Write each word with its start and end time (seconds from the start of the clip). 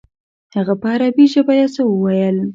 هغه 0.55 0.73
په 0.81 0.87
عربي 0.93 1.25
ژبه 1.33 1.53
یو 1.61 1.69
څه 1.75 1.81
وویل. 1.85 2.37